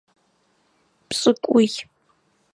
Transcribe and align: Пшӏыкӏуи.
Пшӏыкӏуи. 1.07 1.67